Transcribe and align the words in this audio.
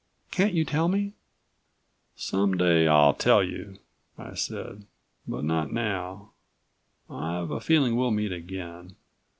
"Can't 0.31 0.55
you 0.55 0.65
tell 0.65 0.87
me?" 0.87 1.13
"Someday 2.15 2.87
I'll 2.87 3.13
tell 3.13 3.43
you," 3.43 3.77
I 4.17 4.33
said. 4.33 4.87
"But 5.27 5.43
not 5.43 5.71
now. 5.71 6.31
I've 7.07 7.51
a 7.51 7.61
feeling 7.61 7.95
we'll 7.95 8.09
meet 8.09 8.31
again. 8.31 8.95